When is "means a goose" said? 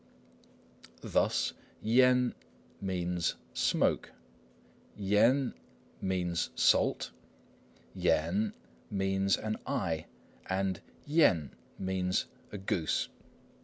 11.77-13.09